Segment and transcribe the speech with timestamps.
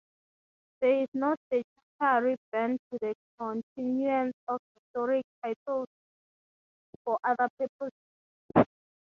[0.79, 5.89] There is no statutory ban to the continuance of historic titles
[7.05, 8.65] for other purposes.